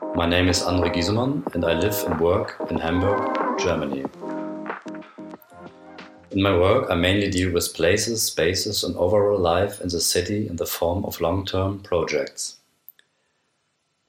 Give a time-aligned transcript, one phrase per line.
[0.00, 4.04] My name is André Giesemann and I live and work in Hamburg, Germany.
[6.30, 10.46] In my work, I mainly deal with places, spaces, and overall life in the city
[10.46, 12.56] in the form of long term projects.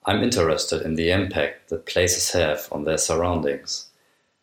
[0.05, 3.87] I'm interested in the impact that places have on their surroundings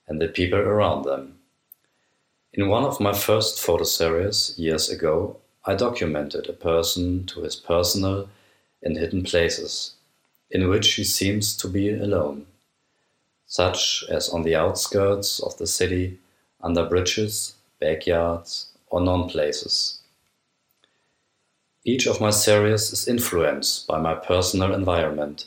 [0.09, 1.39] and the people around them.
[2.53, 7.57] In one of my first photo series years ago, I documented a person to his
[7.57, 8.29] personal
[8.83, 9.96] and hidden places,
[10.51, 12.47] in which he seems to be alone,
[13.47, 16.19] such as on the outskirts of the city,
[16.63, 20.01] under bridges, backyards, or non places.
[21.85, 25.47] Each of my series is influenced by my personal environment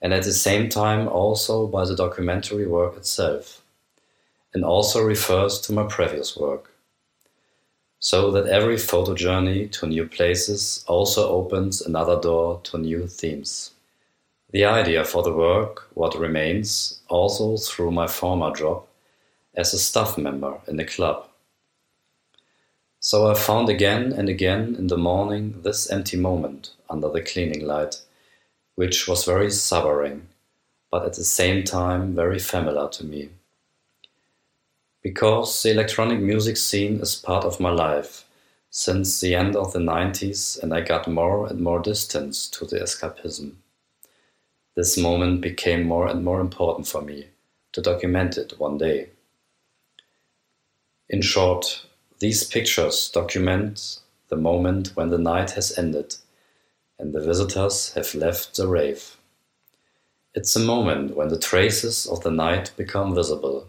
[0.00, 3.62] and at the same time also by the documentary work itself,
[4.54, 6.72] and also refers to my previous work.
[8.00, 13.72] So that every photo journey to new places also opens another door to new themes.
[14.50, 18.84] The idea for the work, what remains, also through my former job
[19.54, 21.28] as a staff member in a club.
[23.00, 27.66] So I found again and again in the morning this empty moment under the cleaning
[27.66, 28.00] light
[28.78, 30.28] which was very sobering,
[30.88, 33.28] but at the same time very familiar to me.
[35.02, 38.24] Because the electronic music scene is part of my life
[38.70, 42.76] since the end of the 90s, and I got more and more distance to the
[42.76, 43.54] escapism.
[44.78, 47.30] This moment became more and more important for me
[47.72, 49.08] to document it one day.
[51.08, 51.84] In short,
[52.20, 53.98] these pictures document
[54.28, 56.14] the moment when the night has ended
[56.96, 59.16] and the visitors have left the rave.
[60.32, 63.66] It's a moment when the traces of the night become visible.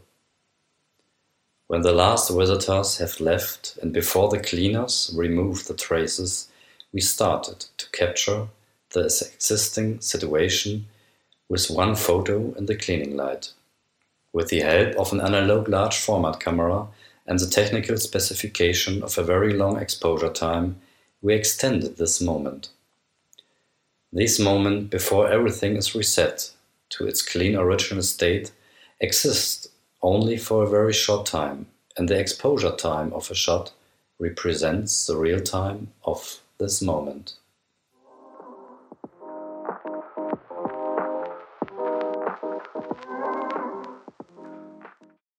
[1.65, 6.49] When the last visitors have left and before the cleaners remove the traces,
[6.93, 8.49] we started to capture
[8.91, 10.85] the existing situation
[11.49, 13.51] with one photo in the cleaning light.
[14.31, 16.87] With the help of an analog large format camera
[17.25, 20.79] and the technical specification of a very long exposure time,
[21.21, 22.69] we extended this moment.
[24.13, 26.51] This moment before everything is reset
[26.89, 28.51] to its clean original state
[28.99, 29.67] exists
[30.01, 33.71] only for a very short time, and the exposure time of a shot
[34.17, 37.33] represents the real time of this moment.